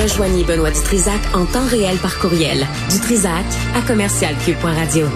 [0.00, 2.64] Rejoignez Benoît Dutrisac en temps réel par courriel.
[2.88, 5.06] Dutrisac à commercialcube.radio.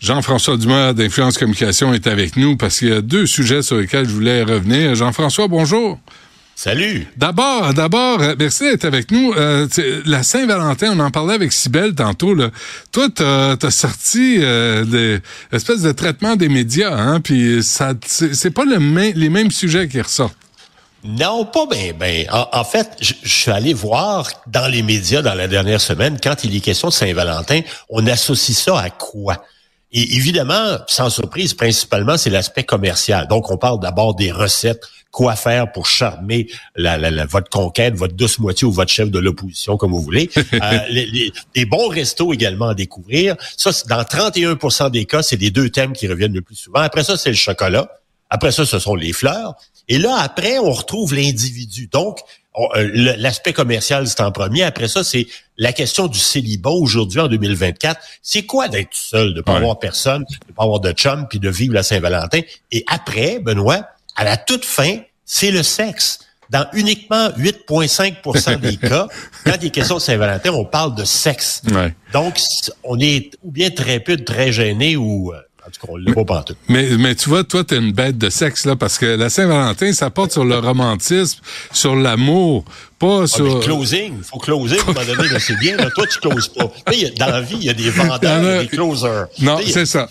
[0.00, 4.08] Jean-François Dumas d'Influence Communication est avec nous parce qu'il y a deux sujets sur lesquels
[4.08, 4.96] je voulais revenir.
[4.96, 6.00] Jean-François, bonjour.
[6.56, 7.06] Salut.
[7.16, 9.32] D'abord, d'abord, euh, merci d'être avec nous.
[9.32, 9.68] Euh,
[10.04, 12.34] la Saint-Valentin, on en parlait avec Sibelle tantôt.
[12.34, 12.50] Là.
[12.90, 15.18] Toi, t'as as sorti euh,
[15.52, 18.78] l'espèce de traitement des médias, hein, puis ça, c'est pas le
[19.14, 20.36] les mêmes sujets qui ressortent.
[21.04, 21.92] Non, pas bien.
[21.98, 26.44] Ben, en, fait, je, suis allé voir dans les médias dans la dernière semaine, quand
[26.44, 29.44] il est question de Saint-Valentin, on associe ça à quoi?
[29.90, 33.26] Et évidemment, sans surprise, principalement, c'est l'aspect commercial.
[33.26, 38.14] Donc, on parle d'abord des recettes, quoi faire pour charmer la, la, votre conquête, votre
[38.14, 40.30] douce moitié ou votre chef de l'opposition, comme vous voulez.
[40.36, 43.36] euh, les, les, bons restos également à découvrir.
[43.56, 46.80] Ça, dans 31% des cas, c'est les deux thèmes qui reviennent le plus souvent.
[46.80, 47.90] Après ça, c'est le chocolat.
[48.32, 49.56] Après ça, ce sont les fleurs.
[49.88, 51.86] Et là, après, on retrouve l'individu.
[51.92, 52.20] Donc,
[52.76, 54.62] euh, l'aspect commercial, c'est en premier.
[54.62, 55.26] Après ça, c'est
[55.58, 58.00] la question du célibat aujourd'hui en 2024.
[58.22, 61.50] C'est quoi d'être seul, de pas avoir personne, de pas avoir de chum, puis de
[61.50, 62.40] vivre la Saint-Valentin?
[62.70, 66.20] Et après, Benoît, à la toute fin, c'est le sexe.
[66.48, 69.08] Dans uniquement 8,5% des cas,
[69.44, 71.60] quand il est question de Saint-Valentin, on parle de sexe.
[72.14, 72.38] Donc,
[72.82, 76.24] on est ou bien très peu, très gêné ou euh, en tout cas, on l'a
[76.24, 76.54] pas tout.
[76.68, 79.92] Mais, mais tu vois, toi, t'es une bête de sexe, là, parce que la Saint-Valentin,
[79.92, 81.40] ça porte sur le romantisme,
[81.72, 82.64] sur l'amour,
[82.98, 83.58] pas ah, sur...
[83.58, 86.48] Mais closing, il faut closer, à un moment donné, c'est bien, là, toi, tu closes
[86.48, 86.70] pas.
[87.18, 89.26] dans la vie, il y a des vendeurs, et des closers.
[89.40, 90.08] Non, c'est ça.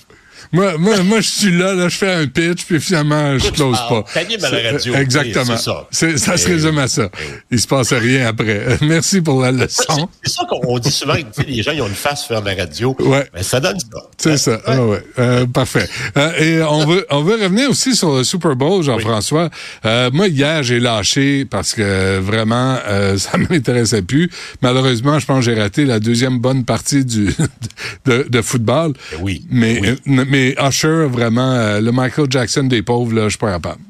[0.52, 3.78] Moi, moi, moi, je suis là, là, je fais un pitch, puis finalement, je close
[3.89, 4.03] pas.
[4.16, 4.95] à la radio.
[4.95, 5.58] Exactement.
[5.92, 6.25] C'est ça.
[6.25, 7.09] ça se résume à ça.
[7.50, 8.78] Il se passe rien après.
[8.81, 10.09] Merci pour la leçon.
[10.23, 11.16] C'est ça qu'on dit souvent,
[11.48, 12.95] les gens, ils ont une face faire la radio.
[13.00, 13.28] Ouais.
[13.33, 14.02] Mais ça donne ça.
[14.17, 14.59] C'est ça.
[14.66, 15.03] Ah ouais.
[15.20, 15.88] Euh, parfait.
[16.17, 19.50] Euh, et on veut, on veut revenir aussi sur le Super Bowl, Jean-François.
[19.86, 24.30] Euh, moi, hier, j'ai lâché parce que vraiment, euh, ça m'intéressait plus.
[24.61, 27.33] Malheureusement, je pense que j'ai raté la deuxième bonne partie du
[28.05, 28.93] de, de football.
[29.11, 29.45] Ben oui.
[29.49, 33.52] Mais, mais mais Usher, vraiment, euh, le Michael Jackson des pauvres, là, je suis pas
[33.52, 33.81] capable.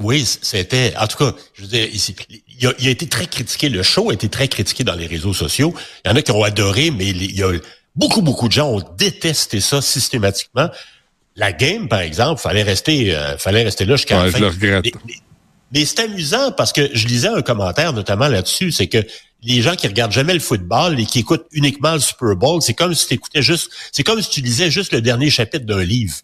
[0.00, 0.92] Oui, c'était.
[0.98, 3.68] En tout cas, je veux dire, ici, il a, il a, été très critiqué.
[3.68, 5.72] Le show a été très critiqué dans les réseaux sociaux.
[6.04, 7.52] Il y en a qui ont adoré, mais il y a
[7.94, 10.68] beaucoup, beaucoup de gens ont détesté ça systématiquement.
[11.36, 14.38] La game, par exemple, fallait rester, euh, fallait rester là jusqu'à la fin.
[14.38, 14.86] Je le regrette.
[15.72, 19.04] Mais, c'est amusant parce que je lisais un commentaire notamment là-dessus, c'est que
[19.44, 22.74] les gens qui regardent jamais le football et qui écoutent uniquement le Super Bowl, c'est
[22.74, 25.84] comme si tu écoutais juste, c'est comme si tu lisais juste le dernier chapitre d'un
[25.84, 26.14] livre.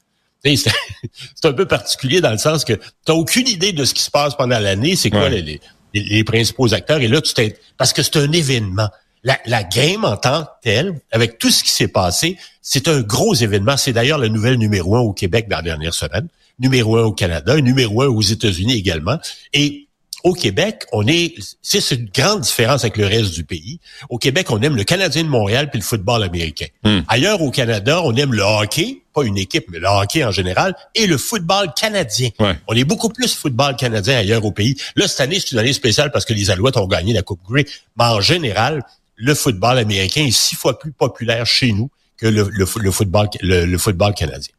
[0.44, 4.03] C'est un peu particulier dans le sens que tu n'as aucune idée de ce qui
[4.03, 5.60] se passe pendant l'année, c'est quoi les,
[5.92, 7.00] les, principaux acteurs.
[7.00, 8.88] Et là, tu t'es parce que c'est un événement.
[9.22, 13.02] La, la, game en tant que telle, avec tout ce qui s'est passé, c'est un
[13.02, 13.76] gros événement.
[13.76, 17.12] C'est d'ailleurs le nouvel numéro un au Québec dans la dernière semaine, numéro un au
[17.12, 19.19] Canada, numéro un aux États-Unis également.
[19.52, 19.88] Et
[20.25, 23.81] au Québec, on est, c'est une grande différence avec le reste du pays.
[24.08, 26.66] Au Québec, on aime le Canadien de Montréal puis le football américain.
[26.84, 27.00] Hmm.
[27.08, 30.75] Ailleurs au Canada, on aime le hockey, pas une équipe, mais le hockey en général,
[30.94, 32.31] et le football canadien.
[32.66, 34.76] On est beaucoup plus football canadien ailleurs au pays.
[34.97, 37.41] Là, cette année, c'est une année spéciale parce que les Alouettes ont gagné la Coupe
[37.48, 37.66] Grey.
[37.98, 38.82] Mais en général,
[39.16, 44.14] le football américain est six fois plus populaire chez nous que le, football, le football
[44.14, 44.52] canadien.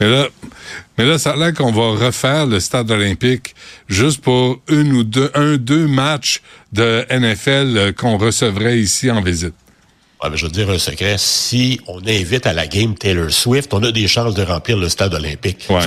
[0.00, 0.28] Mais là,
[0.98, 3.54] mais là, ça a l'air qu'on va refaire le stade olympique
[3.88, 6.40] juste pour une ou deux, un, deux matchs
[6.72, 9.54] de NFL euh, qu'on recevrait ici en visite.
[10.22, 11.16] Ouais, mais je veux dire un secret.
[11.18, 14.88] Si on invite à la game Taylor Swift, on a des chances de remplir le
[14.88, 15.66] stade olympique.
[15.68, 15.82] Ouais.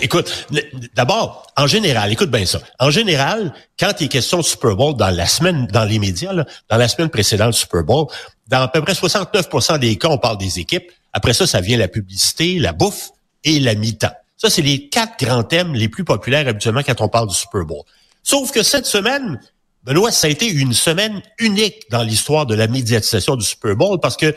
[0.02, 0.46] écoute,
[0.94, 2.60] d'abord, en général, écoute bien ça.
[2.80, 6.32] En général, quand il est question de Super Bowl dans la semaine, dans les médias,
[6.32, 8.06] dans la semaine précédente du Super Bowl,
[8.48, 10.90] dans à peu près 69% des cas, on parle des équipes.
[11.12, 13.10] Après ça, ça vient la publicité, la bouffe
[13.44, 14.12] et la mi-temps.
[14.36, 17.64] Ça, c'est les quatre grands thèmes les plus populaires habituellement quand on parle du Super
[17.64, 17.82] Bowl.
[18.22, 19.40] Sauf que cette semaine,
[19.84, 23.98] Benoît, ça a été une semaine unique dans l'histoire de la médiatisation du Super Bowl
[24.00, 24.34] parce que,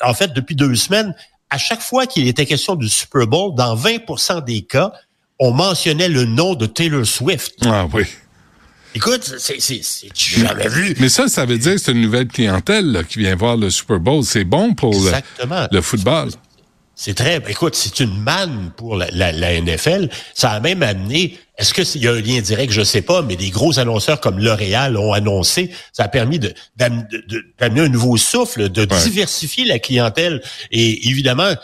[0.00, 1.14] en fait, depuis deux semaines,
[1.50, 4.92] à chaque fois qu'il était question du Super Bowl, dans 20% des cas,
[5.38, 7.54] on mentionnait le nom de Taylor Swift.
[7.64, 8.04] Ah oui.
[8.94, 9.80] Écoute, c'est
[10.14, 10.94] jamais vu.
[10.98, 14.00] Mais ça, ça veut dire que c'est une nouvelle clientèle qui vient voir le Super
[14.00, 14.24] Bowl.
[14.24, 14.94] C'est bon pour
[15.70, 16.30] le, football.
[16.94, 20.08] C'est très, écoute, c'est une manne pour la, la, NFL.
[20.34, 23.36] Ça a même amené, est-ce qu'il y a un lien direct, je sais pas, mais
[23.36, 26.40] des gros annonceurs comme L'Oréal ont annoncé, ça a permis
[26.76, 30.42] d'amener un nouveau souffle, de diversifier la clientèle.
[30.72, 31.54] Et évidemment,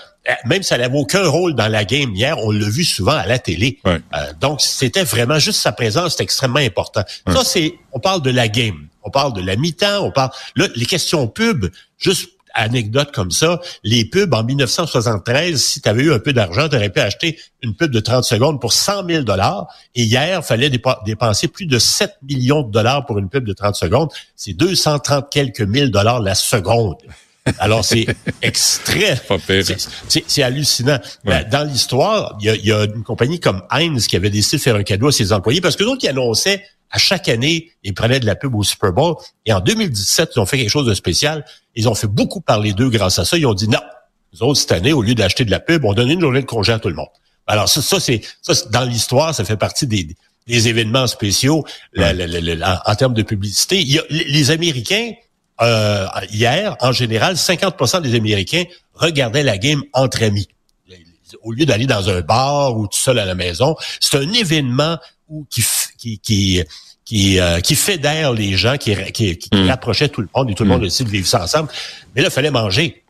[0.47, 3.27] même si elle n'avait aucun rôle dans la game hier, on l'a vu souvent à
[3.27, 3.79] la télé.
[3.87, 3.99] Euh,
[4.41, 7.03] donc, c'était vraiment juste sa présence, c'est extrêmement important.
[7.29, 10.67] Ça, c'est, on parle de la game, on parle de la mi-temps, on parle, là,
[10.75, 11.67] les questions pub,
[11.99, 16.69] juste anecdote comme ça, les pubs en 1973, si tu avais eu un peu d'argent,
[16.69, 19.67] tu aurais pu acheter une pub de 30 secondes pour 100 000 dollars.
[19.95, 20.71] Et hier, il fallait
[21.05, 24.09] dépenser plus de 7 millions de dollars pour une pub de 30 secondes.
[24.37, 26.99] C'est 230 quelques mille dollars la seconde.
[27.59, 28.07] Alors, c'est
[28.43, 29.21] extrait.
[30.09, 30.99] C'est hallucinant.
[31.25, 34.77] Ben, dans l'histoire, il y a, une compagnie comme Heinz qui avait décidé de faire
[34.77, 38.21] un cadeau à ses employés parce que d'autres qui annonçaient à chaque année, ils prenaient
[38.21, 39.17] de la pub au Super Bowl.
[39.47, 41.45] Et en 2017, ils ont fait quelque chose de spécial.
[41.75, 43.37] Ils ont fait beaucoup parler d'eux grâce à ça.
[43.37, 43.81] Ils ont dit non.
[44.33, 46.47] Nous autres, cette année, au lieu d'acheter de la pub, on donnait une journée de
[46.47, 47.09] congé à tout le monde.
[47.47, 48.23] Alors, ça, ça c'est
[48.71, 51.65] dans l'histoire, ça fait partie des, des événements spéciaux
[51.99, 53.81] en, termes de publicité.
[53.81, 55.13] Il y a, les Américains,
[55.61, 58.65] euh, hier, en général, 50% des Américains
[58.95, 60.49] regardaient la game entre amis.
[61.43, 64.99] Au lieu d'aller dans un bar ou tout seul à la maison, c'est un événement
[65.29, 65.65] où, qui,
[65.99, 66.65] qui, qui
[67.05, 69.69] qui, euh, qui fédère les gens, qui, qui, qui mm.
[69.69, 70.85] rapprochait tout le monde et tout le monde mm.
[70.85, 71.69] décide de vivre ça ensemble.
[72.15, 73.05] Mais là, il fallait manger.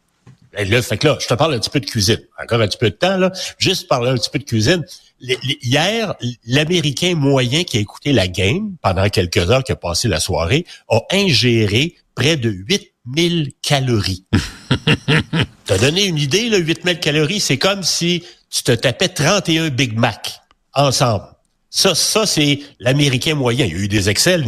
[0.56, 2.20] Et là, fait que là, je te parle un petit peu de cuisine.
[2.42, 3.32] Encore un petit peu de temps, là.
[3.58, 4.84] Juste parler un petit peu de cuisine.
[5.20, 6.14] hier,
[6.46, 10.64] l'Américain moyen qui a écouté la game pendant quelques heures, qui a passé la soirée,
[10.88, 14.24] a ingéré près de 8000 calories.
[15.66, 19.96] T'as donné une idée, là, 8000 calories, c'est comme si tu te tapais 31 Big
[19.96, 20.40] Mac
[20.74, 21.24] ensemble.
[21.70, 23.66] Ça, ça c'est l'Américain moyen.
[23.66, 24.44] Il y a eu des excels.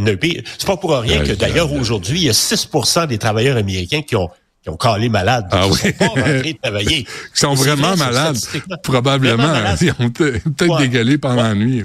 [0.58, 4.14] C'est pas pour rien que d'ailleurs aujourd'hui, il y a 6% des travailleurs américains qui
[4.14, 4.30] ont
[4.62, 5.46] qui ont calé malades.
[5.52, 5.76] Ah oui.
[5.76, 7.04] Sont pas rentrés travailler.
[7.34, 8.36] Qui sont vraiment malades.
[8.82, 9.54] Probablement.
[9.80, 11.84] Ils ont peut-être dégalé pendant la nuit.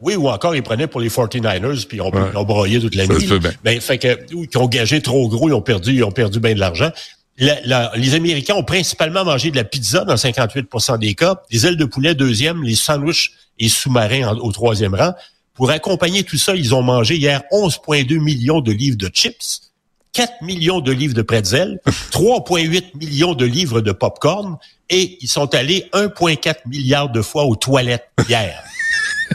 [0.00, 3.28] Oui, ou encore, ils prenaient pour les 49ers, puis ils ont, broyé toute la nuit.
[3.62, 6.54] Ben, fait que, ils ont gagé trop gros, ils ont perdu, ils ont perdu bien
[6.54, 6.90] de l'argent.
[7.38, 11.84] les Américains ont principalement mangé de la pizza dans 58% des cas, des ailes de
[11.84, 15.14] poulet deuxième, les sandwichs et sous-marins au troisième rang.
[15.54, 19.70] Pour accompagner tout ça, ils ont mangé hier 11,2 millions de livres de chips,
[20.12, 21.80] 4 millions de livres de pretzel,
[22.10, 24.56] 3,8 millions de livres de popcorn
[24.90, 28.62] et ils sont allés 1,4 milliard de fois aux toilettes hier.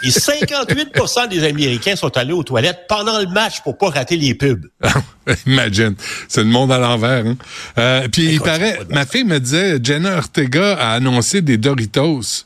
[0.04, 4.34] Et 58% des Américains sont allés aux toilettes pendant le match pour pas rater les
[4.34, 4.66] pubs.
[5.46, 5.96] Imagine,
[6.28, 7.26] c'est le monde à l'envers.
[7.26, 7.38] Hein?
[7.78, 12.46] Euh, puis il paraît, ma fille me disait, Jenna Ortega a annoncé des Doritos.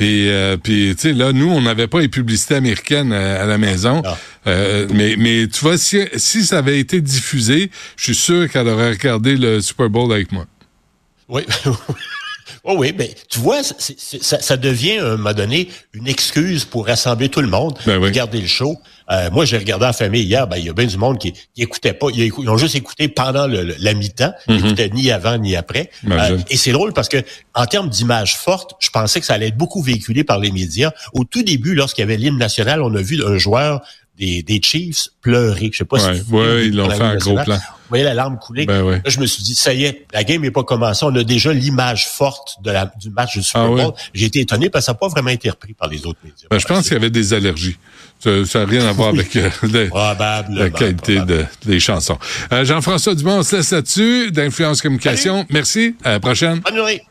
[0.00, 3.44] Puis, euh, puis tu sais, là, nous, on n'avait pas les publicités américaines euh, à,
[3.44, 4.02] la maison.
[4.46, 8.68] Euh, mais, mais tu vois, si, si ça avait été diffusé, je suis sûr qu'elle
[8.68, 10.46] aurait regardé le Super Bowl avec moi.
[11.28, 11.42] Oui.
[12.64, 17.28] Oh oui, mais tu vois, ça, devient à un moment donné une excuse pour rassembler
[17.28, 18.76] tout le monde, ben regarder le show.
[19.10, 21.32] Euh, moi, j'ai regardé en famille hier, ben il y a bien du monde qui,
[21.32, 25.36] qui écoutait pas, ils, ont juste écouté pendant le, la mi-temps, ils écoutaient ni avant
[25.36, 25.90] ni après.
[26.08, 27.18] Euh, et c'est drôle parce que
[27.54, 30.92] en termes d'image forte, je pensais que ça allait être beaucoup véhiculé par les médias.
[31.12, 33.82] Au tout début, lorsqu'il y avait l'hymne national, on a vu un joueur
[34.20, 35.70] des, des Chiefs pleurer.
[35.72, 37.56] Je sais pas si ouais, ils l'ont fait un gros plan.
[37.56, 38.66] Vous voyez la larme couler.
[38.66, 41.04] Ben là, je me suis dit, ça y est, la game n'est pas commencée.
[41.04, 43.92] On a déjà l'image forte de la, du match du Super ah Bowl.
[44.14, 46.46] J'ai été étonné parce que ça n'a pas vraiment été repris par les autres médias.
[46.50, 47.78] Ben, je pense qu'il y avait des allergies.
[48.20, 49.50] Ça n'a rien à voir avec euh,
[50.50, 52.18] la qualité de, des chansons.
[52.52, 55.46] Euh, Jean-François Dumont, on se laisse là-dessus, d'Influence Communication.
[55.50, 55.96] Merci.
[56.04, 56.60] À la prochaine.
[56.60, 57.02] Bonne journée.